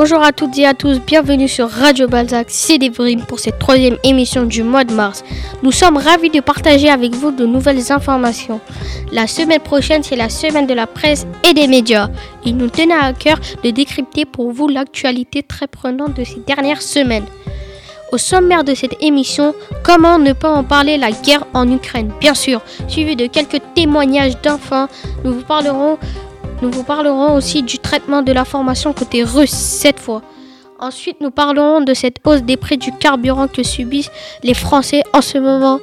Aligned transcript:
Bonjour 0.00 0.22
à 0.22 0.30
toutes 0.30 0.56
et 0.58 0.64
à 0.64 0.74
tous, 0.74 1.00
bienvenue 1.00 1.48
sur 1.48 1.68
Radio 1.68 2.06
Balzac, 2.06 2.46
c'est 2.50 2.78
Devrim 2.78 3.22
pour 3.26 3.40
cette 3.40 3.58
troisième 3.58 3.96
émission 4.04 4.44
du 4.44 4.62
mois 4.62 4.84
de 4.84 4.94
mars. 4.94 5.24
Nous 5.64 5.72
sommes 5.72 5.96
ravis 5.96 6.30
de 6.30 6.38
partager 6.38 6.88
avec 6.88 7.16
vous 7.16 7.32
de 7.32 7.44
nouvelles 7.44 7.90
informations. 7.90 8.60
La 9.10 9.26
semaine 9.26 9.58
prochaine, 9.58 10.04
c'est 10.04 10.14
la 10.14 10.28
semaine 10.28 10.68
de 10.68 10.72
la 10.72 10.86
presse 10.86 11.26
et 11.42 11.52
des 11.52 11.66
médias. 11.66 12.10
Il 12.44 12.56
nous 12.56 12.68
tenait 12.68 12.94
à 12.94 13.12
cœur 13.12 13.40
de 13.64 13.70
décrypter 13.70 14.24
pour 14.24 14.52
vous 14.52 14.68
l'actualité 14.68 15.42
très 15.42 15.66
prenante 15.66 16.14
de 16.14 16.22
ces 16.22 16.38
dernières 16.46 16.80
semaines. 16.80 17.26
Au 18.12 18.18
sommaire 18.18 18.62
de 18.62 18.74
cette 18.74 19.02
émission, 19.02 19.52
comment 19.82 20.20
ne 20.20 20.32
pas 20.32 20.50
en 20.50 20.62
parler 20.62 20.96
la 20.96 21.10
guerre 21.10 21.44
en 21.54 21.68
Ukraine, 21.68 22.12
bien 22.20 22.34
sûr, 22.34 22.60
suivi 22.86 23.16
de 23.16 23.26
quelques 23.26 23.60
témoignages 23.74 24.40
d'enfants. 24.42 24.86
Nous 25.24 25.34
vous 25.34 25.42
parlerons 25.42 25.98
nous 26.62 26.70
vous 26.70 26.82
parlerons 26.82 27.34
aussi 27.34 27.62
du 27.62 27.78
traitement 27.78 28.22
de 28.22 28.32
la 28.32 28.44
formation 28.44 28.92
côté 28.92 29.22
russe 29.22 29.50
cette 29.50 30.00
fois. 30.00 30.22
Ensuite, 30.80 31.20
nous 31.20 31.30
parlerons 31.30 31.80
de 31.80 31.94
cette 31.94 32.18
hausse 32.24 32.42
des 32.42 32.56
prix 32.56 32.78
du 32.78 32.92
carburant 32.92 33.48
que 33.48 33.62
subissent 33.62 34.10
les 34.44 34.54
Français 34.54 35.02
en 35.12 35.20
ce 35.20 35.38
moment. 35.38 35.80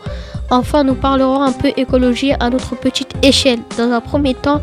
Enfin, 0.49 0.83
nous 0.83 0.95
parlerons 0.95 1.41
un 1.41 1.51
peu 1.51 1.71
écologie 1.75 2.31
à 2.39 2.49
notre 2.49 2.75
petite 2.75 3.13
échelle. 3.21 3.59
Dans 3.77 3.91
un 3.91 3.99
premier 3.99 4.33
temps, 4.33 4.61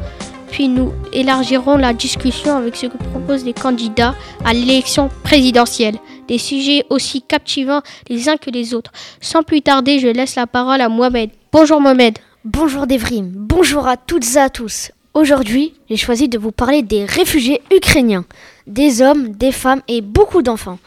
puis 0.50 0.68
nous 0.68 0.92
élargirons 1.12 1.76
la 1.76 1.92
discussion 1.92 2.56
avec 2.56 2.76
ce 2.76 2.86
que 2.86 2.96
proposent 2.96 3.44
les 3.44 3.52
candidats 3.52 4.14
à 4.44 4.54
l'élection 4.54 5.10
présidentielle. 5.22 5.96
Des 6.28 6.38
sujets 6.38 6.84
aussi 6.88 7.20
captivants 7.22 7.82
les 8.08 8.28
uns 8.28 8.36
que 8.36 8.50
les 8.50 8.74
autres. 8.74 8.92
Sans 9.20 9.42
plus 9.42 9.60
tarder, 9.60 9.98
je 9.98 10.08
laisse 10.08 10.36
la 10.36 10.46
parole 10.46 10.80
à 10.80 10.88
Mohamed. 10.88 11.30
Bonjour 11.52 11.80
Mohamed. 11.80 12.18
Bonjour 12.44 12.86
Devrim. 12.86 13.32
Bonjour 13.34 13.86
à 13.86 13.96
toutes 13.96 14.36
et 14.36 14.38
à 14.38 14.50
tous. 14.50 14.90
Aujourd'hui, 15.14 15.74
j'ai 15.90 15.98
choisi 15.98 16.30
de 16.30 16.38
vous 16.38 16.52
parler 16.52 16.82
des 16.82 17.04
réfugiés 17.04 17.60
ukrainiens, 17.70 18.24
des 18.66 19.02
hommes, 19.02 19.32
des 19.32 19.52
femmes 19.52 19.82
et 19.86 20.00
beaucoup 20.00 20.40
d'enfants. 20.40 20.78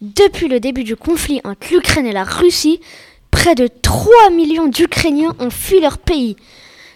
Depuis 0.00 0.48
le 0.48 0.58
début 0.58 0.84
du 0.84 0.96
conflit 0.96 1.42
entre 1.44 1.70
l'Ukraine 1.70 2.06
et 2.06 2.12
la 2.12 2.24
Russie, 2.24 2.80
près 3.30 3.54
de 3.54 3.68
3 3.82 4.30
millions 4.30 4.68
d'Ukrainiens 4.68 5.34
ont 5.38 5.50
fui 5.50 5.80
leur 5.80 5.98
pays. 5.98 6.36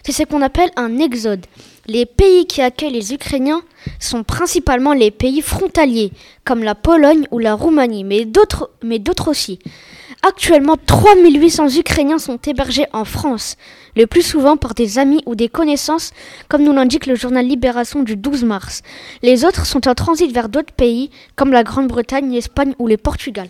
C'est 0.03 0.13
ce 0.13 0.23
qu'on 0.23 0.41
appelle 0.41 0.71
un 0.77 0.97
exode. 0.97 1.45
Les 1.89 2.05
pays 2.05 2.45
qui 2.45 2.61
accueillent 2.61 2.91
les 2.91 3.15
Ukrainiens 3.15 3.63
sont 3.99 4.23
principalement 4.23 4.93
les 4.93 5.09
pays 5.09 5.41
frontaliers, 5.41 6.11
comme 6.45 6.61
la 6.61 6.75
Pologne 6.75 7.25
ou 7.31 7.39
la 7.39 7.55
Roumanie, 7.55 8.03
mais 8.03 8.25
d'autres, 8.25 8.69
aussi. 9.27 9.57
Actuellement, 10.21 10.77
3800 10.77 11.79
Ukrainiens 11.79 12.19
sont 12.19 12.37
hébergés 12.45 12.85
en 12.93 13.05
France, 13.05 13.55
le 13.95 14.05
plus 14.05 14.21
souvent 14.21 14.55
par 14.55 14.75
des 14.75 14.99
amis 14.99 15.23
ou 15.25 15.33
des 15.33 15.49
connaissances, 15.49 16.11
comme 16.47 16.61
nous 16.61 16.73
l'indique 16.73 17.07
le 17.07 17.15
journal 17.15 17.47
Libération 17.47 18.03
du 18.03 18.15
12 18.15 18.43
mars. 18.43 18.83
Les 19.23 19.43
autres 19.43 19.65
sont 19.65 19.87
en 19.87 19.95
transit 19.95 20.31
vers 20.31 20.49
d'autres 20.49 20.73
pays, 20.73 21.09
comme 21.35 21.51
la 21.51 21.63
Grande-Bretagne, 21.63 22.31
l'Espagne 22.31 22.75
ou 22.77 22.85
le 22.85 22.97
Portugal. 22.97 23.49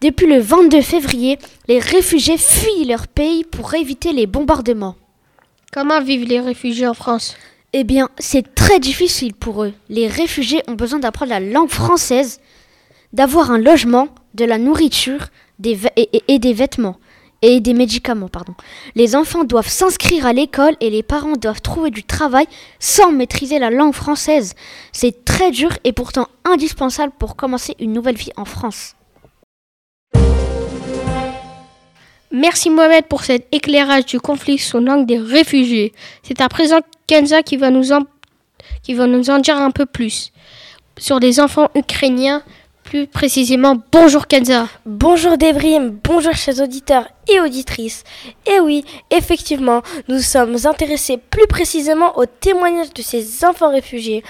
Depuis 0.00 0.26
le 0.26 0.40
22 0.40 0.80
février, 0.80 1.38
les 1.68 1.80
réfugiés 1.80 2.38
fuient 2.38 2.86
leur 2.86 3.06
pays 3.06 3.44
pour 3.44 3.74
éviter 3.74 4.14
les 4.14 4.26
bombardements. 4.26 4.96
Comment 5.72 6.00
vivent 6.00 6.28
les 6.28 6.40
réfugiés 6.40 6.86
en 6.86 6.94
France? 6.94 7.36
Eh 7.72 7.84
bien, 7.84 8.08
c'est 8.18 8.54
très 8.54 8.80
difficile 8.80 9.34
pour 9.34 9.64
eux. 9.64 9.74
Les 9.88 10.08
réfugiés 10.08 10.62
ont 10.68 10.74
besoin 10.74 10.98
d'apprendre 10.98 11.30
la 11.30 11.40
langue 11.40 11.68
française, 11.68 12.40
d'avoir 13.12 13.50
un 13.50 13.58
logement, 13.58 14.08
de 14.34 14.44
la 14.44 14.58
nourriture, 14.58 15.28
et, 15.64 16.22
et, 16.28 16.38
des 16.38 16.52
vêtements 16.52 16.96
et 17.42 17.60
des 17.60 17.74
médicaments, 17.74 18.28
pardon. 18.28 18.54
Les 18.94 19.14
enfants 19.14 19.44
doivent 19.44 19.68
s'inscrire 19.68 20.26
à 20.26 20.32
l'école 20.32 20.76
et 20.80 20.90
les 20.90 21.02
parents 21.02 21.36
doivent 21.36 21.60
trouver 21.60 21.90
du 21.90 22.02
travail 22.02 22.46
sans 22.78 23.12
maîtriser 23.12 23.58
la 23.58 23.70
langue 23.70 23.94
française. 23.94 24.54
C'est 24.92 25.24
très 25.24 25.50
dur 25.50 25.70
et 25.84 25.92
pourtant 25.92 26.28
indispensable 26.44 27.12
pour 27.18 27.36
commencer 27.36 27.76
une 27.78 27.92
nouvelle 27.92 28.16
vie 28.16 28.32
en 28.36 28.46
France. 28.46 28.94
Merci 32.38 32.68
Mohamed 32.68 33.06
pour 33.06 33.24
cet 33.24 33.48
éclairage 33.50 34.04
du 34.04 34.20
conflit 34.20 34.58
sous 34.58 34.78
l'angle 34.78 35.06
des 35.06 35.18
réfugiés. 35.18 35.94
C'est 36.22 36.42
à 36.42 36.50
présent 36.50 36.80
Kenza 37.06 37.42
qui 37.42 37.56
va 37.56 37.70
nous 37.70 37.92
en, 37.92 39.38
dire 39.38 39.56
un 39.56 39.70
peu 39.70 39.86
plus 39.86 40.32
sur 40.98 41.18
les 41.18 41.40
enfants 41.40 41.70
ukrainiens 41.74 42.42
plus 42.84 43.06
précisément, 43.06 43.76
bonjour 43.90 44.26
Kenza. 44.26 44.68
Bonjour 44.84 45.38
Debrim, 45.38 45.98
bonjour 46.04 46.34
chers 46.34 46.60
auditeurs 46.60 47.08
et 47.26 47.40
auditrices. 47.40 48.04
Et 48.46 48.60
oui, 48.60 48.84
effectivement, 49.10 49.80
nous 50.08 50.20
sommes 50.20 50.56
intéressés 50.66 51.16
plus 51.16 51.46
précisément 51.48 52.18
aux 52.18 52.26
témoignages 52.26 52.92
de 52.92 53.00
ces 53.00 53.46
enfants 53.46 53.72
réfugiés. 53.72 54.22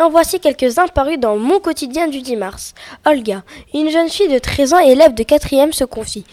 En 0.00 0.10
voici 0.10 0.40
quelques-uns 0.40 0.88
parus 0.88 1.20
dans 1.20 1.36
mon 1.36 1.60
quotidien 1.60 2.08
du 2.08 2.20
10 2.20 2.34
mars. 2.34 2.74
Olga, 3.06 3.44
une 3.72 3.90
jeune 3.90 4.08
fille 4.08 4.28
de 4.28 4.40
13 4.40 4.72
ans, 4.74 4.80
élève 4.80 5.14
de 5.14 5.22
4e, 5.22 5.70
se 5.70 5.84
confie. 5.84 6.24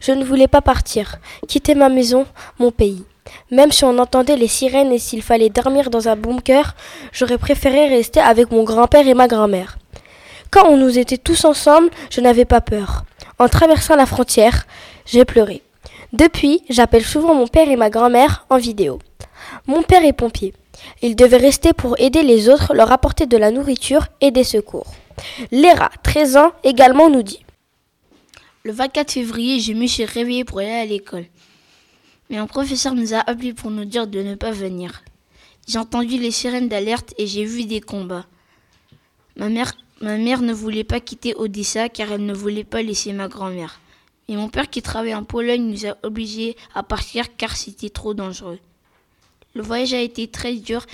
Je 0.00 0.12
ne 0.12 0.24
voulais 0.24 0.48
pas 0.48 0.62
partir, 0.62 1.16
quitter 1.46 1.74
ma 1.74 1.90
maison, 1.90 2.24
mon 2.58 2.70
pays. 2.70 3.04
Même 3.50 3.72
si 3.72 3.84
on 3.84 3.98
entendait 3.98 4.36
les 4.36 4.48
sirènes 4.48 4.90
et 4.90 4.98
s'il 4.98 5.22
fallait 5.22 5.50
dormir 5.50 5.90
dans 5.90 6.08
un 6.08 6.16
bunker, 6.16 6.74
j'aurais 7.12 7.36
préféré 7.36 7.88
rester 7.88 8.20
avec 8.20 8.50
mon 8.52 8.64
grand-père 8.64 9.06
et 9.06 9.12
ma 9.12 9.28
grand-mère. 9.28 9.76
Quand 10.50 10.66
on 10.68 10.78
nous 10.78 10.98
était 10.98 11.18
tous 11.18 11.44
ensemble, 11.44 11.90
je 12.08 12.22
n'avais 12.22 12.46
pas 12.46 12.62
peur. 12.62 13.04
En 13.38 13.48
traversant 13.48 13.96
la 13.96 14.06
frontière, 14.06 14.66
j'ai 15.04 15.26
pleuré. 15.26 15.62
Depuis, 16.14 16.62
j'appelle 16.70 17.04
souvent 17.04 17.34
mon 17.34 17.48
père 17.48 17.68
et 17.68 17.76
ma 17.76 17.90
grand-mère 17.90 18.46
en 18.48 18.56
vidéo. 18.56 18.98
Mon 19.66 19.82
père 19.82 20.06
est 20.06 20.14
pompier. 20.14 20.54
Il 21.02 21.16
devait 21.16 21.36
rester 21.36 21.72
pour 21.72 21.98
aider 21.98 22.22
les 22.22 22.48
autres, 22.48 22.74
leur 22.74 22.92
apporter 22.92 23.26
de 23.26 23.36
la 23.36 23.50
nourriture 23.50 24.06
et 24.20 24.30
des 24.30 24.44
secours. 24.44 24.92
Léra, 25.50 25.90
13 26.02 26.36
ans, 26.36 26.52
également 26.64 27.10
nous 27.10 27.22
dit. 27.22 27.44
Le 28.64 28.72
24 28.72 29.12
février, 29.12 29.60
je 29.60 29.72
me 29.72 29.86
suis 29.86 30.04
réveillée 30.04 30.44
pour 30.44 30.58
aller 30.58 30.70
à 30.70 30.84
l'école. 30.84 31.26
Mais 32.28 32.36
un 32.36 32.46
professeur 32.46 32.94
nous 32.94 33.14
a 33.14 33.18
appelés 33.18 33.54
pour 33.54 33.70
nous 33.70 33.84
dire 33.84 34.06
de 34.06 34.22
ne 34.22 34.34
pas 34.34 34.50
venir. 34.52 35.02
J'ai 35.66 35.78
entendu 35.78 36.18
les 36.18 36.30
sirènes 36.30 36.68
d'alerte 36.68 37.14
et 37.18 37.26
j'ai 37.26 37.44
vu 37.44 37.64
des 37.64 37.80
combats. 37.80 38.26
Ma 39.36 39.48
mère 39.48 39.72
Ma 40.02 40.16
mère 40.16 40.40
ne 40.40 40.54
voulait 40.54 40.82
pas 40.82 40.98
quitter 40.98 41.34
Odessa 41.36 41.90
car 41.90 42.10
elle 42.12 42.24
ne 42.24 42.32
voulait 42.32 42.64
pas 42.64 42.80
laisser 42.80 43.12
ma 43.12 43.28
grand-mère. 43.28 43.80
Mais 44.28 44.36
mon 44.36 44.48
père 44.48 44.70
qui 44.70 44.80
travaille 44.80 45.14
en 45.14 45.24
Pologne 45.24 45.70
nous 45.70 45.84
a 45.84 45.94
obligés 46.02 46.56
à 46.74 46.82
partir 46.82 47.36
car 47.36 47.54
c'était 47.54 47.90
trop 47.90 48.14
dangereux. 48.14 48.58
Le 49.54 49.62
voyage 49.62 49.94
a 49.94 50.00
été 50.00 50.28
très 50.28 50.54
dur 50.54 50.86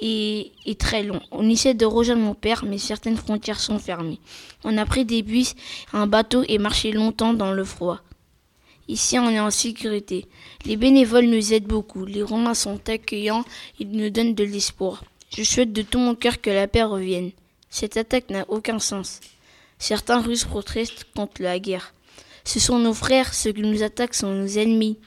et, 0.00 0.52
très 0.78 1.02
long. 1.02 1.20
On 1.30 1.48
essaie 1.48 1.74
de 1.74 1.86
rejoindre 1.86 2.22
mon 2.22 2.34
père, 2.34 2.64
mais 2.64 2.78
certaines 2.78 3.16
frontières 3.16 3.60
sont 3.60 3.78
fermées. 3.78 4.20
On 4.64 4.76
a 4.78 4.86
pris 4.86 5.04
des 5.04 5.22
bus, 5.22 5.54
un 5.92 6.06
bateau 6.06 6.44
et 6.48 6.58
marché 6.58 6.92
longtemps 6.92 7.34
dans 7.34 7.52
le 7.52 7.64
froid. 7.64 8.00
Ici, 8.88 9.18
on 9.18 9.28
est 9.28 9.40
en 9.40 9.50
sécurité. 9.50 10.26
Les 10.64 10.76
bénévoles 10.76 11.26
nous 11.26 11.52
aident 11.52 11.66
beaucoup. 11.66 12.04
Les 12.04 12.22
Romains 12.22 12.54
sont 12.54 12.88
accueillants, 12.88 13.44
ils 13.80 13.90
nous 13.90 14.10
donnent 14.10 14.34
de 14.34 14.44
l'espoir. 14.44 15.04
Je 15.36 15.42
souhaite 15.42 15.72
de 15.72 15.82
tout 15.82 15.98
mon 15.98 16.14
cœur 16.14 16.40
que 16.40 16.50
la 16.50 16.68
paix 16.68 16.84
revienne. 16.84 17.32
Cette 17.68 17.96
attaque 17.96 18.30
n'a 18.30 18.44
aucun 18.48 18.78
sens. 18.78 19.20
Certains 19.78 20.20
Russes 20.20 20.44
protestent 20.44 21.04
contre 21.14 21.42
la 21.42 21.58
guerre. 21.58 21.92
Ce 22.44 22.60
sont 22.60 22.78
nos 22.78 22.94
frères, 22.94 23.34
ceux 23.34 23.52
qui 23.52 23.62
nous 23.62 23.82
attaquent 23.82 24.14
sont 24.14 24.32
nos 24.32 24.46
ennemis. 24.46 24.98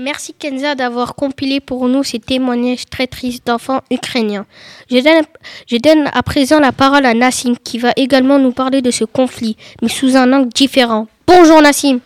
Merci 0.00 0.32
Kenza 0.32 0.76
d'avoir 0.76 1.16
compilé 1.16 1.58
pour 1.58 1.88
nous 1.88 2.04
ces 2.04 2.20
témoignages 2.20 2.86
très 2.86 3.08
tristes 3.08 3.44
d'enfants 3.44 3.80
ukrainiens. 3.90 4.46
Je 4.88 4.98
donne, 4.98 5.24
je 5.66 5.76
donne, 5.76 6.08
à 6.14 6.22
présent 6.22 6.60
la 6.60 6.70
parole 6.70 7.04
à 7.04 7.14
Nassim 7.14 7.56
qui 7.64 7.78
va 7.78 7.90
également 7.96 8.38
nous 8.38 8.52
parler 8.52 8.80
de 8.80 8.92
ce 8.92 9.02
conflit, 9.02 9.56
mais 9.82 9.88
sous 9.88 10.16
un 10.16 10.32
angle 10.32 10.50
différent. 10.50 11.08
Bonjour 11.26 11.60
Nassim. 11.60 11.98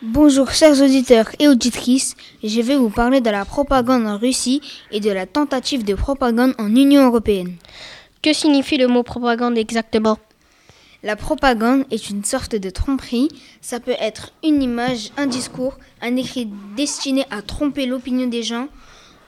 Bonjour 0.00 0.52
chers 0.52 0.80
auditeurs 0.80 1.28
et 1.40 1.48
auditrices, 1.48 2.14
je 2.44 2.60
vais 2.60 2.76
vous 2.76 2.88
parler 2.88 3.20
de 3.20 3.30
la 3.30 3.44
propagande 3.44 4.06
en 4.06 4.16
Russie 4.16 4.62
et 4.92 5.00
de 5.00 5.10
la 5.10 5.26
tentative 5.26 5.84
de 5.84 5.94
propagande 5.94 6.54
en 6.56 6.68
Union 6.68 7.04
européenne. 7.04 7.56
Que 8.22 8.32
signifie 8.32 8.76
le 8.76 8.86
mot 8.86 9.02
propagande 9.02 9.58
exactement? 9.58 10.18
La 11.02 11.16
propagande 11.16 11.84
est 11.90 12.10
une 12.10 12.24
sorte 12.24 12.54
de 12.54 12.68
tromperie, 12.68 13.28
ça 13.62 13.80
peut 13.80 13.96
être 13.98 14.32
une 14.44 14.62
image, 14.62 15.10
un 15.16 15.26
discours, 15.26 15.78
un 16.02 16.14
écrit 16.16 16.46
destiné 16.76 17.24
à 17.30 17.40
tromper 17.40 17.86
l'opinion 17.86 18.26
des 18.26 18.42
gens. 18.42 18.68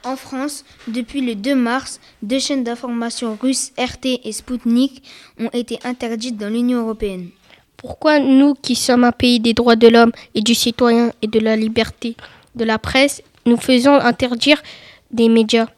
En 0.04 0.16
France, 0.16 0.66
depuis 0.86 1.22
le 1.22 1.34
2 1.34 1.54
mars, 1.54 1.98
deux 2.22 2.40
chaînes 2.40 2.64
d'information 2.64 3.38
russes 3.40 3.72
RT 3.78 4.20
et 4.22 4.32
Sputnik 4.32 5.02
ont 5.40 5.48
été 5.54 5.78
interdites 5.84 6.36
dans 6.36 6.50
l'Union 6.50 6.80
européenne. 6.80 7.30
Pourquoi 7.78 8.19
nous, 8.19 8.54
qui 8.54 8.74
sommes 8.74 9.04
un 9.04 9.12
pays 9.12 9.40
des 9.40 9.54
droits 9.54 9.76
de 9.76 9.88
l'homme 9.88 10.12
et 10.34 10.42
du 10.42 10.54
citoyen 10.54 11.12
et 11.22 11.26
de 11.26 11.40
la 11.40 11.56
liberté 11.56 12.16
de 12.54 12.64
la 12.64 12.78
presse, 12.78 13.22
nous 13.46 13.56
faisons 13.56 13.94
interdire 13.94 14.62
des 15.10 15.30
médias? 15.30 15.69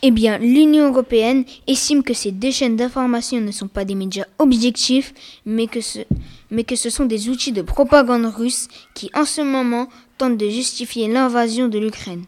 Eh 0.00 0.12
bien, 0.12 0.38
l'Union 0.38 0.86
européenne 0.92 1.44
estime 1.66 2.04
que 2.04 2.14
ces 2.14 2.30
deux 2.30 2.52
chaînes 2.52 2.76
d'information 2.76 3.40
ne 3.40 3.50
sont 3.50 3.66
pas 3.66 3.84
des 3.84 3.96
médias 3.96 4.26
objectifs, 4.38 5.12
mais 5.44 5.66
que, 5.66 5.80
ce, 5.80 6.90
sont 6.90 7.04
des 7.04 7.28
outils 7.28 7.50
de 7.50 7.62
propagande 7.62 8.26
russe 8.26 8.68
qui, 8.94 9.10
en 9.12 9.24
ce 9.24 9.40
moment, 9.40 9.88
tentent 10.16 10.36
de 10.36 10.48
justifier 10.48 11.08
l'invasion 11.08 11.66
de 11.66 11.80
l'Ukraine. 11.80 12.22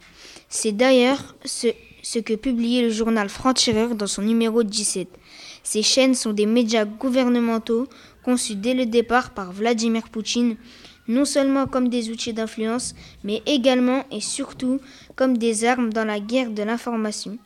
C'est 0.49 0.73
d'ailleurs 0.73 1.37
ce, 1.45 1.67
ce 2.03 2.19
que 2.19 2.33
publiait 2.33 2.81
le 2.81 2.89
journal 2.89 3.29
Franc-Tireur 3.29 3.95
dans 3.95 4.07
son 4.07 4.23
numéro 4.23 4.63
17. 4.63 5.07
Ces 5.63 5.81
chaînes 5.81 6.15
sont 6.15 6.33
des 6.33 6.47
médias 6.47 6.83
gouvernementaux 6.83 7.87
conçus 8.25 8.55
dès 8.55 8.73
le 8.73 8.85
départ 8.85 9.29
par 9.29 9.53
Vladimir 9.53 10.09
Poutine, 10.09 10.57
non 11.07 11.23
seulement 11.23 11.67
comme 11.67 11.87
des 11.87 12.09
outils 12.09 12.33
d'influence, 12.33 12.95
mais 13.23 13.41
également 13.45 14.03
et 14.11 14.19
surtout 14.19 14.81
comme 15.15 15.37
des 15.37 15.63
armes 15.63 15.93
dans 15.93 16.05
la 16.05 16.19
guerre 16.19 16.51
de 16.51 16.63
l'information 16.63 17.37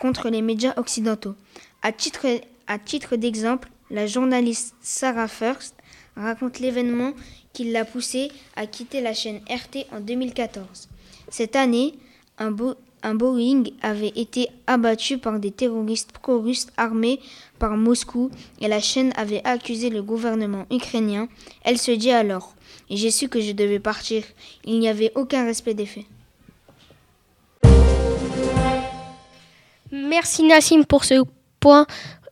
contre 0.00 0.28
les 0.28 0.42
médias 0.42 0.74
occidentaux. 0.76 1.34
À 1.82 1.92
titre, 1.92 2.26
à 2.66 2.78
titre 2.78 3.16
d'exemple, 3.16 3.68
la 3.90 4.06
journaliste 4.06 4.74
Sarah 4.80 5.28
First 5.28 5.74
raconte 6.16 6.60
l'événement 6.60 7.12
qui 7.52 7.70
l'a 7.70 7.84
poussée 7.84 8.30
à 8.56 8.66
quitter 8.66 9.00
la 9.00 9.14
chaîne 9.14 9.40
RT 9.48 9.86
en 9.92 10.00
2014. 10.00 10.88
Cette 11.28 11.56
année, 11.56 11.94
un, 12.38 12.54
un 13.02 13.14
Boeing 13.14 13.64
avait 13.82 14.12
été 14.16 14.48
abattu 14.66 15.18
par 15.18 15.38
des 15.38 15.50
terroristes 15.50 16.12
pro-russes 16.12 16.68
armés 16.76 17.20
par 17.58 17.76
Moscou 17.76 18.30
et 18.60 18.68
la 18.68 18.80
chaîne 18.80 19.12
avait 19.16 19.44
accusé 19.44 19.90
le 19.90 20.02
gouvernement 20.02 20.66
ukrainien. 20.70 21.28
Elle 21.64 21.78
se 21.78 21.92
dit 21.92 22.10
alors 22.10 22.54
j'ai 22.90 23.10
su 23.10 23.28
que 23.28 23.40
je 23.40 23.52
devais 23.52 23.80
partir. 23.80 24.22
Il 24.64 24.78
n'y 24.78 24.88
avait 24.88 25.12
aucun 25.14 25.44
respect 25.44 25.74
des 25.74 25.86
faits. 25.86 26.04
Merci 29.94 30.42
Nassim 30.44 30.84
pour 30.84 31.04
ce 31.04 31.22
point 31.60 31.86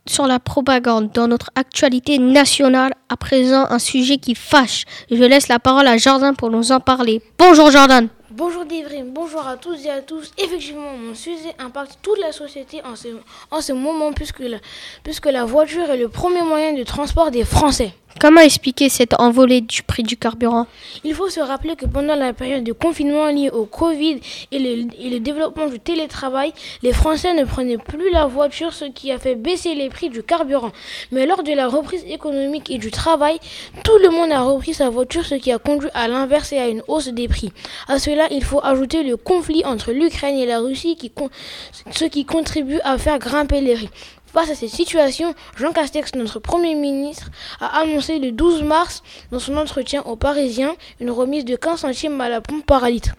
sur 0.07 0.27
la 0.27 0.41
propagande 0.41 1.12
dans 1.12 1.29
notre 1.29 1.51
actualité 1.55 2.19
nationale. 2.19 2.95
À 3.11 3.19
présent, 3.19 3.67
un 3.69 3.79
sujet 3.79 4.17
qui 4.17 4.35
fâche. 4.35 4.85
Je 5.11 5.23
laisse 5.23 5.49
la 5.49 5.59
parole 5.59 5.87
à 5.87 5.99
Jordan 5.99 6.35
pour 6.35 6.49
nous 6.49 6.73
en 6.73 6.81
parler. 6.81 7.21
Bonjour 7.39 7.71
Jordan. 7.71 8.09
Bonjour 8.31 8.65
Devrim, 8.65 9.12
bonjour 9.12 9.47
à 9.47 9.59
tous 9.59 9.85
et 9.85 9.91
à 9.91 10.01
tous. 10.01 10.33
Effectivement, 10.39 10.97
mon 10.97 11.15
sujet 11.15 11.55
impacte 11.59 11.99
toute 12.01 12.19
la 12.21 12.33
société 12.33 12.81
en 12.83 12.97
ce, 12.97 13.09
en 13.51 13.61
ce 13.61 13.75
moment 13.75 14.12
puisque 14.15 15.27
la 15.27 15.45
voiture 15.45 15.91
est 15.91 15.99
le 15.99 16.09
premier 16.09 16.43
moyen 16.43 16.73
de 16.73 16.83
transport 16.83 17.31
des 17.31 17.45
Français. 17.45 17.93
Comment 18.19 18.41
expliquer 18.41 18.89
cette 18.89 19.19
envolée 19.19 19.61
du 19.61 19.83
prix 19.83 20.03
du 20.03 20.17
carburant? 20.17 20.67
Il 21.05 21.15
faut 21.15 21.31
se 21.31 21.41
rappeler 21.41 21.77
que 21.77 21.87
pendant 21.87 22.17
la 22.17 22.33
période 22.33 22.65
de 22.65 22.73
confinement 22.73 23.29
liée 23.29 23.51
au 23.51 23.65
Covid 23.65 24.21
et 24.51 24.59
le, 24.59 25.21
développement 25.21 25.69
du 25.69 25.79
télétravail, 25.79 26.53
les 26.83 26.93
Français 26.93 27.33
ne 27.35 27.45
prenaient 27.45 27.79
plus 27.79 28.11
la 28.11 28.27
voiture, 28.27 28.73
ce 28.73 28.87
qui 28.87 29.12
a 29.12 29.19
fait 29.19 29.37
baisser 29.37 29.75
les 29.75 29.89
prix 29.89 30.11
du 30.11 30.23
carburant. 30.23 30.73
Mais 31.12 31.25
lors 31.25 31.43
de 31.43 31.53
la 31.53 31.69
reprise 31.69 32.05
économique 32.07 32.69
et 32.69 32.79
du 32.79 32.91
travail, 32.91 33.39
tout 33.85 33.97
le 34.03 34.11
monde 34.11 34.33
a 34.33 34.43
repris 34.43 34.75
sa 34.75 34.91
voiture, 34.91 35.25
ce 35.25 35.37
qui 35.37 35.53
a 35.53 35.59
conduit 35.59 35.91
à 35.95 36.09
l'inverse 36.09 36.53
et 36.53 36.59
à 36.59 36.69
une 36.69 36.83
hausse 36.89 37.09
des 37.09 37.29
prix. 37.29 37.53
À 37.89 37.99
cela, 37.99 38.27
il 38.31 38.45
faut 38.45 38.61
ajouter 38.62 39.03
le 39.03 39.17
conflit 39.17 39.65
entre 39.65 39.93
l'Ukraine 39.93 40.37
et 40.37 40.47
la 40.47 40.59
Russie, 40.59 40.99
ce 41.91 42.05
qui 42.05 42.25
contribue 42.25 42.81
à 42.85 42.99
faire 42.99 43.19
grimper 43.19 43.61
les 43.61 43.75
prix. 43.75 43.91
Face 44.32 44.50
à 44.50 44.55
cette 44.55 44.71
situation, 44.71 45.35
Jean 45.56 45.73
Castex, 45.73 46.15
notre 46.15 46.38
Premier 46.38 46.77
ministre, 46.77 47.31
a 47.61 47.81
annoncé 47.81 48.21
le 48.21 48.31
12 48.31 48.62
mars, 48.62 49.03
dans 49.32 49.41
son 49.41 49.56
entretien 49.56 50.03
aux 50.03 50.15
Parisiens, 50.15 50.77
une 51.00 51.11
remise 51.11 51.44
de 51.44 51.56
15 51.56 51.81
centimes 51.81 52.21
à 52.21 52.29
la 52.29 52.41
pompe 52.41 52.65
par 52.65 52.88
litre. 52.88 53.17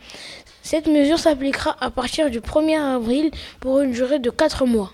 Cette 0.64 0.88
mesure 0.88 1.20
s'appliquera 1.20 1.76
à 1.82 1.90
partir 1.90 2.30
du 2.30 2.40
1er 2.40 2.80
avril 2.80 3.30
pour 3.60 3.82
une 3.82 3.92
durée 3.92 4.20
de 4.20 4.30
4 4.30 4.66
mois. 4.66 4.94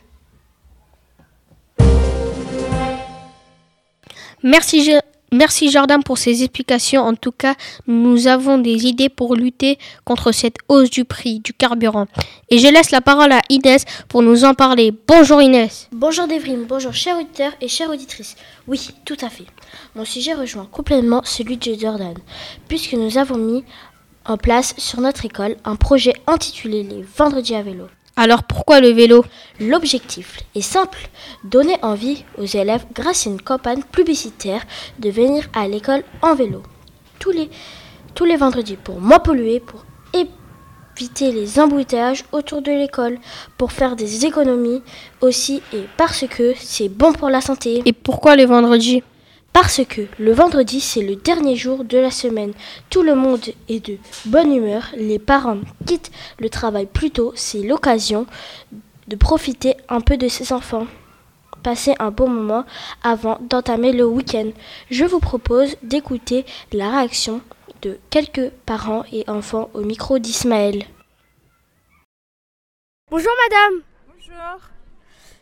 Merci, 4.42 4.98
Merci 5.32 5.70
Jordan 5.70 6.04
pour 6.04 6.18
ces 6.18 6.44
explications. 6.44 7.02
En 7.02 7.14
tout 7.14 7.34
cas, 7.34 7.56
nous 7.86 8.28
avons 8.28 8.58
des 8.58 8.86
idées 8.86 9.10
pour 9.10 9.36
lutter 9.36 9.78
contre 10.06 10.32
cette 10.32 10.56
hausse 10.70 10.90
du 10.90 11.04
prix 11.04 11.40
du 11.40 11.54
carburant. 11.54 12.08
Et 12.50 12.60
je 12.60 12.68
laisse 12.68 12.92
la 12.92 13.02
parole 13.02 13.34
à 13.34 13.42
Inès 13.50 13.84
pour 14.08 14.22
nous 14.22 14.46
en 14.46 14.54
parler. 14.54 14.94
Bonjour 15.08 15.42
Inès. 15.42 15.90
Bonjour 15.92 16.28
Devrim, 16.28 16.64
bonjour 16.64 16.94
chers 16.94 17.18
auditeurs 17.18 17.52
et 17.60 17.68
chères 17.68 17.90
auditrices. 17.90 18.36
Oui, 18.68 18.90
tout 19.04 19.18
à 19.22 19.30
fait. 19.30 19.46
Mon 19.96 20.06
sujet 20.06 20.34
rejoint 20.34 20.68
complètement 20.72 21.22
celui 21.26 21.58
de 21.58 21.74
Jordan, 21.78 22.16
puisque 22.70 22.94
nous 22.94 23.18
avons 23.18 23.38
mis 23.38 23.66
en 24.26 24.38
place 24.38 24.76
sur 24.78 25.02
notre 25.02 25.26
école 25.26 25.58
un 25.66 25.76
projet 25.76 26.14
intitulé 26.26 26.84
Les 26.84 27.04
Vendredis 27.18 27.56
à 27.56 27.64
vélo. 27.64 27.88
Alors 28.20 28.42
pourquoi 28.44 28.80
le 28.80 28.90
vélo? 28.90 29.24
L'objectif 29.60 30.40
est 30.56 30.62
simple, 30.62 30.98
donner 31.44 31.78
envie 31.84 32.26
aux 32.40 32.46
élèves 32.46 32.88
grâce 32.92 33.28
à 33.28 33.30
une 33.30 33.40
campagne 33.40 33.84
publicitaire 33.84 34.64
de 34.98 35.12
venir 35.12 35.48
à 35.54 35.68
l'école 35.68 36.04
en 36.24 36.34
vélo. 36.34 36.64
Tous 37.20 37.30
les, 37.30 37.48
tous 38.16 38.26
les 38.26 38.36
vendredis 38.36 38.76
pour 38.76 39.00
moins 39.00 39.20
polluer, 39.20 39.60
pour 39.60 39.86
éviter 40.16 41.32
les 41.32 41.60
embouteillages 41.60 42.26
autour 42.32 42.64
de 42.64 42.72
l'école, 42.72 43.20
pour 43.56 43.72
faire 43.72 43.96
des 43.96 44.26
économies 44.26 44.82
aussi 45.22 45.62
et 45.72 45.84
parce 45.96 46.26
que 46.28 46.56
c'est 46.58 46.90
bon 46.90 47.14
pour 47.14 47.30
la 47.30 47.42
santé. 47.42 47.84
Et 47.86 47.94
pourquoi 47.94 48.36
les 48.36 48.48
vendredis? 48.48 49.04
Parce 49.60 49.84
que 49.86 50.02
le 50.20 50.34
vendredi, 50.34 50.80
c'est 50.80 51.02
le 51.02 51.16
dernier 51.16 51.56
jour 51.56 51.84
de 51.84 51.98
la 51.98 52.12
semaine. 52.12 52.54
Tout 52.92 53.02
le 53.02 53.16
monde 53.16 53.44
est 53.68 53.84
de 53.84 53.98
bonne 54.28 54.54
humeur. 54.54 54.92
Les 54.96 55.18
parents 55.18 55.58
quittent 55.88 56.12
le 56.38 56.48
travail 56.48 56.86
plus 56.86 57.10
tôt. 57.10 57.34
C'est 57.34 57.64
l'occasion 57.64 58.28
de 59.08 59.16
profiter 59.16 59.76
un 59.90 60.00
peu 60.00 60.16
de 60.16 60.28
ses 60.28 60.54
enfants. 60.54 60.86
Passer 61.64 61.96
un 61.98 62.12
bon 62.12 62.30
moment 62.30 62.66
avant 63.02 63.40
d'entamer 63.42 63.94
le 63.94 64.06
week-end. 64.06 64.52
Je 64.92 65.06
vous 65.06 65.20
propose 65.20 65.76
d'écouter 65.82 66.46
la 66.72 66.92
réaction 66.92 67.42
de 67.82 67.98
quelques 68.12 68.52
parents 68.68 69.06
et 69.12 69.28
enfants 69.28 69.72
au 69.74 69.82
micro 69.82 70.20
d'Ismaël. 70.20 70.84
Bonjour 73.10 73.34
madame. 73.50 73.82
Bonjour. 74.08 74.60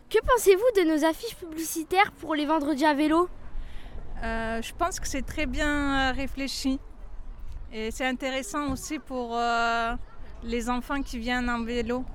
Que 0.09 0.25
pensez-vous 0.25 0.81
de 0.81 0.89
nos 0.89 1.03
affiches 1.03 1.35
publicitaires 1.35 2.13
pour 2.21 2.33
les 2.33 2.45
vendredis 2.45 2.85
à 2.85 2.93
vélo? 2.93 3.27
Euh, 4.23 4.61
je 4.61 4.73
pense 4.73 4.99
que 4.99 5.07
c'est 5.07 5.21
très 5.21 5.45
bien 5.45 6.09
euh, 6.09 6.11
réfléchi. 6.13 6.79
Et 7.73 7.91
c'est 7.91 8.05
intéressant 8.05 8.71
aussi 8.71 8.99
pour 8.99 9.35
euh, 9.35 9.93
les 10.43 10.69
enfants 10.69 11.01
qui 11.01 11.17
viennent 11.19 11.49
en 11.49 11.63
vélo. 11.63 12.05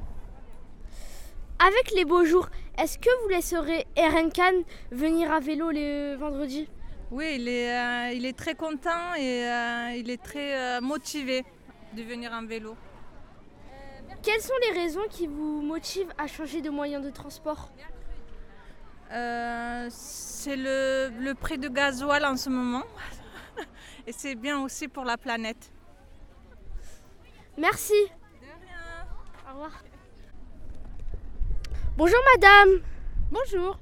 Avec 1.58 1.90
les 1.94 2.04
beaux 2.04 2.24
jours, 2.24 2.48
est-ce 2.78 2.98
que 2.98 3.10
vous 3.22 3.28
laisserez 3.28 3.86
Eren 3.96 4.32
Khan 4.32 4.62
venir 4.90 5.30
à 5.30 5.40
vélo 5.40 5.70
les 5.70 6.16
vendredis? 6.16 6.68
Oui, 7.10 7.34
il 7.34 7.48
est, 7.48 8.16
il 8.16 8.24
est, 8.24 8.36
très 8.38 8.54
content 8.54 9.14
et 9.18 9.42
il 9.98 10.08
est 10.08 10.22
très 10.22 10.80
motivé 10.80 11.44
de 11.94 12.02
venir 12.02 12.32
en 12.32 12.46
vélo. 12.46 12.76
Quelles 14.22 14.40
sont 14.40 14.54
les 14.68 14.80
raisons 14.80 15.06
qui 15.10 15.26
vous 15.26 15.60
motivent 15.60 16.12
à 16.16 16.26
changer 16.26 16.62
de 16.62 16.70
moyen 16.70 17.00
de 17.00 17.10
transport? 17.10 17.70
Euh, 19.12 19.88
c'est 19.90 20.56
le, 20.56 21.10
le, 21.20 21.34
prix 21.34 21.58
de 21.58 21.68
gasoil 21.68 22.24
en 22.24 22.36
ce 22.36 22.48
moment. 22.48 22.84
Et 24.06 24.12
c'est 24.12 24.34
bien 24.34 24.60
aussi 24.62 24.88
pour 24.88 25.04
la 25.04 25.16
planète. 25.16 25.72
Merci. 27.58 27.92
De 28.40 28.46
rien. 28.46 29.48
Au 29.48 29.52
revoir. 29.52 29.82
Bonjour 31.96 32.20
madame. 32.34 32.80
Bonjour. 33.30 33.78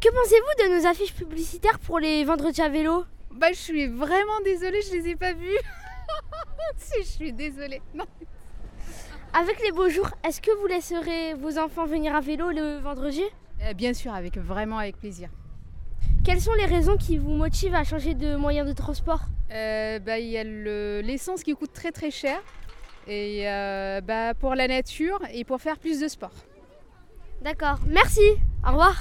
Que 0.00 0.08
pensez-vous 0.10 0.64
de 0.64 0.78
nos 0.78 0.86
affiches 0.86 1.14
publicitaires 1.14 1.78
pour 1.78 1.98
les 1.98 2.24
vendredis 2.24 2.60
à 2.60 2.68
vélo? 2.68 3.04
Bah 3.30 3.48
je 3.50 3.58
suis 3.58 3.86
vraiment 3.86 4.40
désolée, 4.44 4.82
je 4.82 4.92
les 4.92 5.08
ai 5.08 5.16
pas 5.16 5.32
vues. 5.32 5.58
si 6.76 7.02
je 7.02 7.08
suis 7.08 7.32
désolée. 7.32 7.80
Non. 7.94 8.04
Avec 9.32 9.60
les 9.62 9.72
beaux 9.72 9.88
jours, 9.88 10.10
est-ce 10.22 10.40
que 10.40 10.52
vous 10.60 10.66
laisserez 10.66 11.34
vos 11.34 11.58
enfants 11.58 11.86
venir 11.86 12.14
à 12.14 12.20
vélo 12.20 12.50
le 12.50 12.78
vendredi? 12.78 13.24
Bien 13.72 13.94
sûr, 13.94 14.12
avec 14.12 14.36
vraiment 14.36 14.78
avec 14.78 14.98
plaisir. 14.98 15.30
Quelles 16.22 16.40
sont 16.40 16.52
les 16.54 16.66
raisons 16.66 16.96
qui 16.96 17.18
vous 17.18 17.30
motivent 17.30 17.74
à 17.74 17.84
changer 17.84 18.14
de 18.14 18.36
moyen 18.36 18.64
de 18.64 18.72
transport? 18.72 19.22
Euh, 19.50 19.98
bah, 19.98 20.18
Il 20.18 20.28
y 20.28 20.38
a 20.38 20.44
l'essence 20.44 21.42
qui 21.42 21.54
coûte 21.54 21.72
très 21.72 21.92
très 21.92 22.10
cher 22.10 22.42
et 23.06 23.48
euh, 23.48 24.00
bah, 24.00 24.34
pour 24.34 24.54
la 24.54 24.68
nature 24.68 25.20
et 25.32 25.44
pour 25.44 25.60
faire 25.60 25.78
plus 25.78 26.00
de 26.00 26.08
sport. 26.08 26.32
D'accord, 27.42 27.78
merci. 27.86 28.26
Au 28.66 28.68
revoir. 28.68 28.96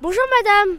Bonjour 0.00 0.24
madame. 0.42 0.78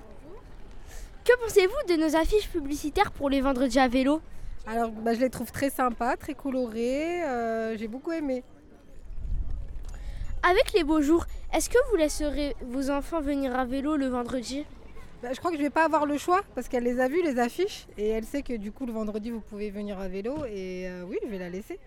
Que 1.24 1.32
pensez-vous 1.44 1.94
de 1.94 2.00
nos 2.00 2.16
affiches 2.16 2.50
publicitaires 2.50 3.12
pour 3.12 3.30
les 3.30 3.42
vendredis 3.42 3.80
à 3.80 3.88
vélo? 3.88 4.22
Alors 4.68 4.92
bah, 4.92 5.14
je 5.14 5.20
les 5.20 5.30
trouve 5.30 5.52
très 5.52 5.70
sympas, 5.70 6.18
très 6.18 6.34
colorées, 6.34 7.24
euh, 7.24 7.78
j'ai 7.78 7.88
beaucoup 7.88 8.12
aimé. 8.12 8.44
Avec 10.48 10.74
les 10.74 10.84
beaux 10.84 11.02
jours, 11.02 11.26
est-ce 11.54 11.72
que 11.72 11.78
vous 11.90 11.96
laisserez 11.96 12.56
vos 12.62 12.92
enfants 12.92 13.20
venir 13.20 13.56
à 13.58 13.66
vélo 13.66 13.96
le 13.96 14.06
vendredi? 14.06 14.64
Bah, 15.24 15.30
Je 15.34 15.40
crois 15.40 15.50
que 15.50 15.58
je 15.58 15.62
ne 15.64 15.68
vais 15.68 15.72
pas 15.72 15.86
avoir 15.86 16.06
le 16.06 16.20
choix 16.20 16.42
parce 16.54 16.68
qu'elle 16.68 16.84
les 16.84 17.00
a 17.00 17.08
vues, 17.08 17.24
les 17.24 17.40
affiches, 17.40 17.88
et 17.98 18.10
elle 18.10 18.26
sait 18.26 18.44
que 18.44 18.54
du 18.54 18.72
coup 18.72 18.86
le 18.86 18.94
vendredi 18.94 19.32
vous 19.32 19.40
pouvez 19.40 19.72
venir 19.72 20.00
à 20.00 20.08
vélo, 20.08 20.46
et 20.46 20.88
euh, 20.88 21.04
oui, 21.08 21.18
je 21.24 21.30
vais 21.32 21.40
la 21.40 21.50
laisser. 21.50 21.80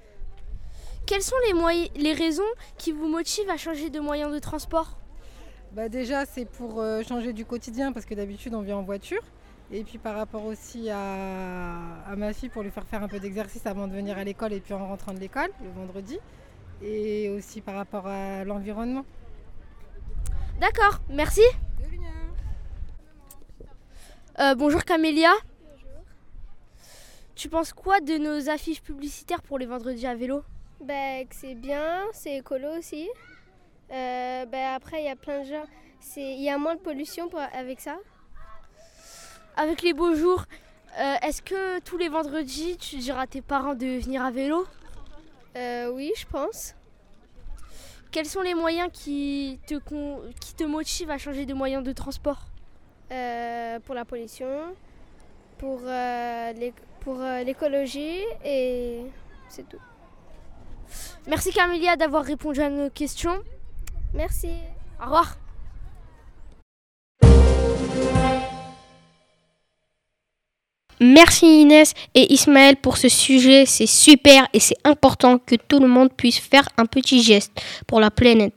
Quelles 1.07 1.23
sont 1.23 1.37
les, 1.47 1.53
moyens, 1.53 1.89
les 1.95 2.13
raisons 2.13 2.43
qui 2.79 2.91
vous 2.91 3.07
motivent 3.07 3.49
à 3.49 3.57
changer 3.57 3.91
de 3.91 4.01
moyen 4.01 4.29
de 4.29 4.41
transport? 4.41 4.99
Bah 5.71 5.89
Déjà, 5.89 6.27
c'est 6.27 6.45
pour 6.45 6.81
euh, 6.81 7.05
changer 7.05 7.33
du 7.33 7.45
quotidien 7.45 7.93
parce 7.93 8.07
que 8.07 8.15
d'habitude 8.17 8.55
on 8.57 8.63
vient 8.63 8.79
en 8.79 8.83
voiture. 8.83 9.23
Et 9.71 9.85
puis 9.85 9.99
par 9.99 10.17
rapport 10.17 10.45
aussi 10.45 10.91
à, 10.91 12.03
à 12.09 12.17
ma 12.17 12.33
fille 12.33 12.49
pour 12.49 12.65
lui 12.65 12.73
faire 12.73 12.87
faire 12.89 13.05
un 13.05 13.09
peu 13.09 13.21
d'exercice 13.21 13.67
avant 13.67 13.87
de 13.87 13.93
venir 13.93 14.19
à 14.19 14.25
l'école 14.25 14.53
et 14.53 14.59
puis 14.61 14.75
en 14.75 14.85
rentrant 14.85 15.13
de 15.13 15.21
l'école 15.21 15.51
le 15.63 15.71
vendredi. 15.71 16.19
Et 16.83 17.29
aussi 17.31 17.61
par 17.61 17.75
rapport 17.75 18.07
à 18.07 18.45
l'environnement. 18.45 19.05
D'accord, 20.61 21.01
merci. 21.09 21.43
Euh, 24.41 24.55
bonjour 24.55 24.85
Camélia. 24.85 25.33
Tu 27.35 27.49
penses 27.49 27.73
quoi 27.73 28.01
de 28.01 28.19
nos 28.19 28.49
affiches 28.49 28.83
publicitaires 28.83 29.43
pour 29.43 29.59
les 29.59 29.67
vendredis 29.67 30.07
à 30.07 30.15
vélo? 30.15 30.43
Bah, 30.81 31.25
c'est 31.31 31.55
bien, 31.55 32.03
c'est 32.13 32.37
écolo 32.37 32.69
aussi. 32.79 33.09
Euh, 33.91 34.47
bah, 34.47 34.75
après, 34.75 35.03
il 35.03 35.07
y 35.07 35.09
a 35.09 35.17
plein 35.17 35.43
de 35.43 35.49
gens. 35.49 35.65
Il 36.17 36.43
y 36.43 36.51
a 36.51 36.59
moins 36.59 36.75
de 36.77 36.81
pollution 36.81 37.29
avec 37.53 37.81
ça. 37.81 37.97
Avec 39.57 39.83
les 39.83 39.93
beaux 39.93 40.15
jours, 40.15 40.45
euh, 40.99 41.15
est-ce 41.23 41.43
que 41.43 41.81
tous 41.81 41.97
les 41.97 42.09
vendredis, 42.09 42.77
tu 42.77 42.97
diras 42.97 43.23
à 43.23 43.27
tes 43.27 43.43
parents 43.43 43.75
de 43.75 44.01
venir 44.01 44.25
à 44.25 44.31
vélo? 44.31 44.67
Euh, 45.59 45.91
Oui, 45.93 46.13
je 46.17 46.27
pense. 46.27 46.75
Quels 48.11 48.27
sont 48.27 48.41
les 48.41 48.55
moyens 48.55 48.89
qui 48.93 49.61
te, 49.67 49.75
qui 50.41 50.55
te 50.55 50.65
motivent 50.65 51.11
à 51.11 51.19
changer 51.19 51.45
de 51.45 51.55
moyen 51.55 51.83
de 51.83 51.93
transport? 51.93 52.47
Pour 53.85 53.95
la 53.95 54.05
pollution, 54.07 54.75
pour 55.59 55.81
l'écologie 57.45 58.21
et 58.45 59.03
c'est 59.49 59.69
tout. 59.69 59.81
Merci 61.27 61.53
Camélia 61.53 61.97
d'avoir 61.97 62.25
répondu 62.25 62.61
à 62.61 62.71
nos 62.71 62.91
questions. 62.91 63.43
Merci. 64.15 64.51
Au 65.01 65.05
revoir. 65.05 65.37
Merci 71.01 71.61
Inès 71.63 71.95
et 72.15 72.33
Ismaël 72.33 72.77
pour 72.77 72.97
ce 72.97 73.09
sujet. 73.09 73.67
C'est 73.67 73.87
super 73.87 74.49
et 74.53 74.61
c'est 74.61 74.77
important 74.85 75.39
que 75.39 75.55
tout 75.55 75.79
le 75.79 75.87
monde 75.87 76.11
puisse 76.17 76.39
faire 76.39 76.69
un 76.77 76.87
petit 76.87 77.23
geste 77.23 77.53
pour 77.87 78.01
la 78.01 78.11
planète. 78.11 78.55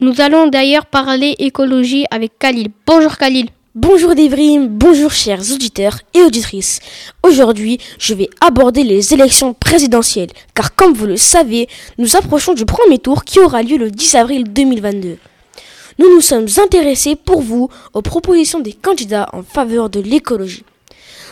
Nous 0.00 0.20
allons 0.20 0.48
d'ailleurs 0.48 0.86
parler 0.86 1.36
écologie 1.38 2.04
avec 2.10 2.38
Khalil. 2.38 2.68
Bonjour 2.86 3.16
Khalil. 3.16 3.48
Bonjour 3.74 4.16
Devrim, 4.16 4.66
bonjour 4.66 5.12
chers 5.12 5.52
auditeurs 5.52 6.00
et 6.12 6.22
auditrices. 6.22 6.80
Aujourd'hui, 7.22 7.78
je 8.00 8.12
vais 8.12 8.28
aborder 8.40 8.82
les 8.82 9.14
élections 9.14 9.54
présidentielles, 9.54 10.30
car 10.52 10.74
comme 10.74 10.94
vous 10.94 11.06
le 11.06 11.16
savez, 11.16 11.68
nous 11.96 12.16
approchons 12.16 12.54
du 12.54 12.64
premier 12.64 12.98
tour 12.98 13.24
qui 13.24 13.38
aura 13.38 13.62
lieu 13.62 13.76
le 13.76 13.92
10 13.92 14.14
avril 14.16 14.52
2022. 14.52 15.18
Nous 16.00 16.14
nous 16.14 16.20
sommes 16.20 16.48
intéressés 16.60 17.14
pour 17.14 17.40
vous 17.40 17.68
aux 17.92 18.02
propositions 18.02 18.58
des 18.58 18.72
candidats 18.72 19.28
en 19.32 19.44
faveur 19.44 19.90
de 19.90 20.00
l'écologie. 20.00 20.64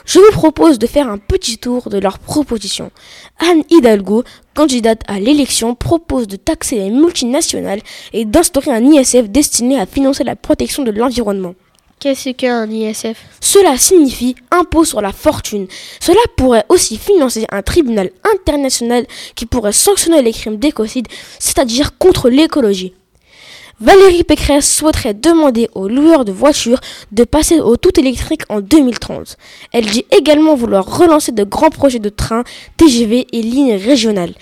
Je 0.06 0.20
vous 0.20 0.30
propose 0.30 0.78
de 0.78 0.86
faire 0.86 1.08
un 1.08 1.18
petit 1.18 1.58
tour 1.58 1.90
de 1.90 1.98
leurs 1.98 2.20
propositions. 2.20 2.92
Anne 3.40 3.64
Hidalgo, 3.70 4.22
candidate 4.54 5.02
à 5.08 5.18
l'élection, 5.18 5.74
propose 5.74 6.28
de 6.28 6.36
taxer 6.36 6.76
les 6.76 6.90
multinationales 6.90 7.80
et 8.12 8.24
d'instaurer 8.24 8.70
un 8.70 8.84
ISF 8.84 9.28
destiné 9.28 9.80
à 9.80 9.84
financer 9.84 10.22
la 10.22 10.36
protection 10.36 10.84
de 10.84 10.92
l'environnement. 10.92 11.56
Qu'est-ce 11.98 12.30
qu'un 12.30 12.70
ISF 12.70 13.16
Cela 13.40 13.76
signifie 13.78 14.36
impôt 14.52 14.84
sur 14.84 15.00
la 15.00 15.12
fortune. 15.12 15.66
Cela 15.98 16.20
pourrait 16.36 16.66
aussi 16.68 16.98
financer 16.98 17.44
un 17.50 17.62
tribunal 17.62 18.10
international 18.32 19.06
qui 19.34 19.46
pourrait 19.46 19.72
sanctionner 19.72 20.22
les 20.22 20.32
crimes 20.32 20.58
d'écocide, 20.58 21.08
c'est-à-dire 21.40 21.98
contre 21.98 22.28
l'écologie. 22.28 22.94
Valérie 23.78 24.24
Pécresse 24.24 24.74
souhaiterait 24.74 25.12
demander 25.12 25.68
aux 25.74 25.86
loueurs 25.86 26.24
de 26.24 26.32
voitures 26.32 26.80
de 27.12 27.24
passer 27.24 27.60
au 27.60 27.76
tout 27.76 28.00
électrique 28.00 28.40
en 28.48 28.62
2030. 28.62 29.36
Elle 29.70 29.84
dit 29.84 30.06
également 30.16 30.54
vouloir 30.54 30.98
relancer 30.98 31.30
de 31.30 31.44
grands 31.44 31.68
projets 31.68 31.98
de 31.98 32.08
trains, 32.08 32.44
TGV 32.78 33.26
et 33.32 33.42
lignes 33.42 33.76
régionales. 33.76 34.32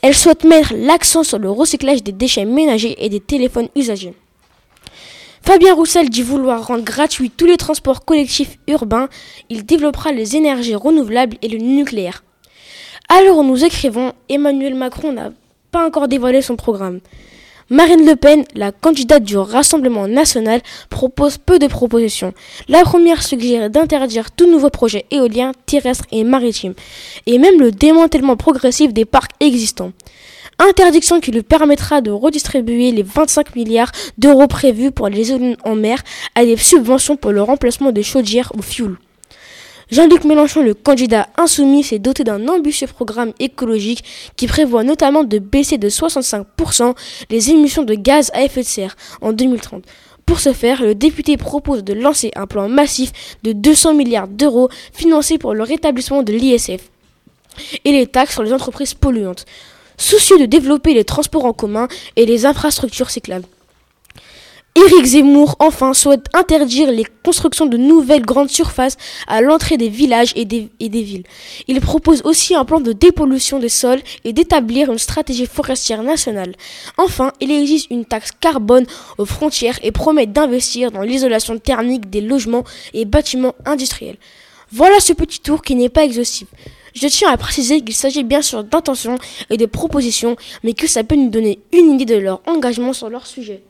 Elle 0.00 0.14
souhaite 0.14 0.44
mettre 0.44 0.72
l'accent 0.74 1.24
sur 1.24 1.38
le 1.38 1.50
recyclage 1.50 2.02
des 2.02 2.12
déchets 2.12 2.46
ménagers 2.46 2.96
et 3.04 3.10
des 3.10 3.20
téléphones 3.20 3.68
usagés. 3.76 4.14
Fabien 5.42 5.74
Roussel 5.74 6.08
dit 6.08 6.22
vouloir 6.22 6.66
rendre 6.66 6.84
gratuits 6.84 7.30
tous 7.30 7.46
les 7.46 7.58
transports 7.58 8.06
collectifs 8.06 8.58
urbains. 8.66 9.10
Il 9.50 9.66
développera 9.66 10.12
les 10.12 10.36
énergies 10.36 10.74
renouvelables 10.74 11.36
et 11.42 11.48
le 11.48 11.58
nucléaire. 11.58 12.24
Alors 13.10 13.44
nous 13.44 13.62
écrivons, 13.62 14.14
Emmanuel 14.30 14.74
Macron 14.74 15.12
n'a 15.12 15.32
pas 15.70 15.86
encore 15.86 16.08
dévoilé 16.08 16.40
son 16.40 16.56
programme. 16.56 17.00
Marine 17.72 18.04
Le 18.04 18.16
Pen, 18.16 18.42
la 18.56 18.72
candidate 18.72 19.22
du 19.22 19.36
Rassemblement 19.36 20.08
national, 20.08 20.60
propose 20.88 21.38
peu 21.38 21.60
de 21.60 21.68
propositions. 21.68 22.34
La 22.66 22.82
première 22.82 23.22
suggère 23.22 23.70
d'interdire 23.70 24.32
tout 24.32 24.50
nouveau 24.50 24.70
projet 24.70 25.06
éolien, 25.12 25.52
terrestre 25.66 26.04
et 26.10 26.24
maritime, 26.24 26.74
et 27.26 27.38
même 27.38 27.60
le 27.60 27.70
démantèlement 27.70 28.36
progressif 28.36 28.92
des 28.92 29.04
parcs 29.04 29.30
existants. 29.38 29.92
Interdiction 30.58 31.20
qui 31.20 31.30
lui 31.30 31.44
permettra 31.44 32.00
de 32.00 32.10
redistribuer 32.10 32.90
les 32.90 33.04
25 33.04 33.54
milliards 33.54 33.92
d'euros 34.18 34.48
prévus 34.48 34.90
pour 34.90 35.08
les 35.08 35.30
éoliennes 35.30 35.56
en 35.64 35.76
mer 35.76 36.02
à 36.34 36.44
des 36.44 36.56
subventions 36.56 37.16
pour 37.16 37.30
le 37.30 37.40
remplacement 37.40 37.92
des 37.92 38.02
chaudières 38.02 38.50
au 38.58 38.62
fioul. 38.62 38.98
Jean-Luc 39.90 40.22
Mélenchon, 40.22 40.62
le 40.62 40.74
candidat 40.74 41.28
insoumis, 41.36 41.82
s'est 41.82 41.98
doté 41.98 42.22
d'un 42.22 42.46
ambitieux 42.46 42.86
programme 42.86 43.32
écologique 43.40 44.04
qui 44.36 44.46
prévoit 44.46 44.84
notamment 44.84 45.24
de 45.24 45.40
baisser 45.40 45.78
de 45.78 45.88
65% 45.88 46.94
les 47.28 47.50
émissions 47.50 47.82
de 47.82 47.94
gaz 47.94 48.30
à 48.32 48.44
effet 48.44 48.62
de 48.62 48.66
serre 48.66 48.96
en 49.20 49.32
2030. 49.32 49.82
Pour 50.26 50.38
ce 50.38 50.52
faire, 50.52 50.80
le 50.82 50.94
député 50.94 51.36
propose 51.36 51.82
de 51.82 51.92
lancer 51.92 52.30
un 52.36 52.46
plan 52.46 52.68
massif 52.68 53.10
de 53.42 53.50
200 53.50 53.94
milliards 53.94 54.28
d'euros 54.28 54.68
financé 54.92 55.38
pour 55.38 55.54
le 55.54 55.64
rétablissement 55.64 56.22
de 56.22 56.32
l'ISF 56.32 56.82
et 57.84 57.90
les 57.90 58.06
taxes 58.06 58.34
sur 58.34 58.44
les 58.44 58.52
entreprises 58.52 58.94
polluantes 58.94 59.44
soucieux 59.96 60.38
de 60.38 60.46
développer 60.46 60.94
les 60.94 61.04
transports 61.04 61.44
en 61.44 61.52
commun 61.52 61.88
et 62.16 62.26
les 62.26 62.46
infrastructures 62.46 63.10
cyclables. 63.10 63.44
Éric 64.76 65.04
Zemmour, 65.04 65.56
enfin, 65.58 65.94
souhaite 65.94 66.26
interdire 66.32 66.92
les 66.92 67.04
constructions 67.24 67.66
de 67.66 67.76
nouvelles 67.76 68.22
grandes 68.22 68.50
surfaces 68.50 68.96
à 69.26 69.40
l'entrée 69.40 69.76
des 69.76 69.88
villages 69.88 70.32
et 70.36 70.44
des, 70.44 70.70
villes. 70.78 71.24
Il 71.66 71.80
propose 71.80 72.22
aussi 72.22 72.54
un 72.54 72.64
plan 72.64 72.80
de 72.80 72.92
dépollution 72.92 73.58
des 73.58 73.68
sols 73.68 74.00
et 74.24 74.32
d'établir 74.32 74.92
une 74.92 74.98
stratégie 74.98 75.46
forestière 75.46 76.04
nationale. 76.04 76.54
Enfin, 76.98 77.32
il 77.40 77.50
existe 77.50 77.90
une 77.90 78.04
taxe 78.04 78.30
carbone 78.40 78.86
aux 79.18 79.24
frontières 79.24 79.78
et 79.82 79.90
promet 79.90 80.26
d'investir 80.26 80.92
dans 80.92 81.02
l'isolation 81.02 81.58
thermique 81.58 82.08
des 82.08 82.20
logements 82.20 82.64
et 82.94 83.04
bâtiments 83.04 83.56
industriels. 83.66 84.18
Voilà 84.70 85.00
ce 85.00 85.12
petit 85.12 85.40
tour 85.40 85.62
qui 85.62 85.74
n'est 85.74 85.88
pas 85.88 86.04
exhaustif. 86.04 86.46
Je 86.94 87.08
tiens 87.08 87.30
à 87.30 87.36
préciser 87.36 87.80
qu'il 87.80 87.94
s'agit 87.94 88.22
bien 88.22 88.40
sûr 88.40 88.62
d'intentions 88.62 89.18
et 89.50 89.56
de 89.56 89.66
propositions, 89.66 90.36
mais 90.62 90.74
que 90.74 90.86
ça 90.86 91.02
peut 91.02 91.16
nous 91.16 91.28
donner 91.30 91.58
une 91.72 91.92
idée 91.92 92.04
de 92.04 92.16
leur 92.16 92.40
engagement 92.46 92.92
sur 92.92 93.10
leur 93.10 93.26
sujet. 93.26 93.64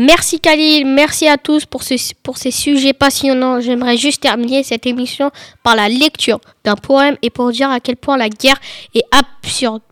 Merci 0.00 0.38
Khalil, 0.38 0.86
merci 0.86 1.26
à 1.26 1.36
tous 1.36 1.66
pour, 1.66 1.82
ces 1.82 2.50
sujets 2.52 2.92
passionnants. 2.92 3.60
J'aimerais 3.60 3.96
juste 3.96 4.22
terminer 4.22 4.62
cette 4.62 4.86
émission 4.86 5.32
par 5.64 5.74
la 5.74 5.88
lecture 5.88 6.38
d'un 6.62 6.76
poème 6.76 7.16
et 7.20 7.30
pour 7.30 7.50
dire 7.50 7.68
à 7.68 7.80
quel 7.80 7.96
point 7.96 8.16
la 8.16 8.28
guerre 8.28 8.60
est 8.94 9.02
absurde. 9.10 9.82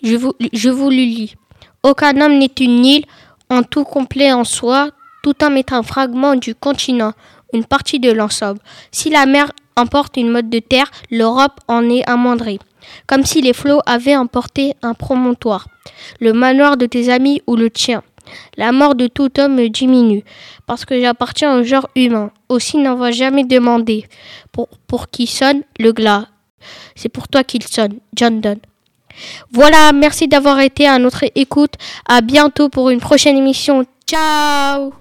Je 0.00 0.14
vous, 0.14 0.32
je 0.52 0.68
vous 0.70 0.90
le 0.90 0.96
lis. 0.96 1.34
Aucun 1.82 2.20
homme 2.20 2.38
n'est 2.38 2.54
une 2.60 2.84
île, 2.84 3.04
en 3.50 3.64
tout 3.64 3.82
complet 3.82 4.32
en 4.32 4.44
soi, 4.44 4.90
tout 5.24 5.34
homme 5.42 5.56
est 5.56 5.72
un 5.72 5.82
fragment 5.82 6.36
du 6.36 6.54
continent 6.54 7.12
une 7.52 7.64
partie 7.64 7.98
de 7.98 8.12
l'ensemble. 8.12 8.60
Si 8.92 9.10
la 9.10 9.26
mer 9.26 9.50
emporte 9.76 10.16
une 10.18 10.30
mode 10.30 10.50
de 10.50 10.60
terre, 10.60 10.90
l'Europe 11.10 11.58
en 11.66 11.88
est 11.90 12.08
amoindrie. 12.08 12.60
Comme 13.08 13.24
si 13.24 13.42
les 13.42 13.52
flots 13.52 13.80
avaient 13.86 14.16
emporté 14.16 14.74
un 14.82 14.94
promontoire, 14.94 15.66
le 16.20 16.32
manoir 16.32 16.76
de 16.76 16.86
tes 16.86 17.10
amis 17.10 17.42
ou 17.48 17.56
le 17.56 17.70
tien. 17.70 18.02
La 18.56 18.72
mort 18.72 18.94
de 18.94 19.06
tout 19.06 19.30
homme 19.38 19.56
me 19.56 19.68
diminue, 19.68 20.24
parce 20.66 20.84
que 20.84 21.00
j'appartiens 21.00 21.58
au 21.58 21.62
genre 21.62 21.88
humain. 21.96 22.30
Aussi 22.48 22.78
n'envoie 22.78 23.10
jamais 23.10 23.44
demander 23.44 24.06
pour, 24.52 24.68
pour 24.86 25.08
qui 25.08 25.26
sonne 25.26 25.62
le 25.78 25.92
glas. 25.92 26.26
C'est 26.94 27.08
pour 27.08 27.28
toi 27.28 27.44
qu'il 27.44 27.62
sonne, 27.62 27.98
John 28.14 28.40
Donne. 28.40 28.60
Voilà, 29.52 29.92
merci 29.92 30.28
d'avoir 30.28 30.60
été 30.60 30.86
à 30.86 30.98
notre 30.98 31.24
écoute. 31.34 31.74
À 32.08 32.20
bientôt 32.20 32.68
pour 32.68 32.90
une 32.90 33.00
prochaine 33.00 33.36
émission. 33.36 33.84
Ciao 34.06 34.92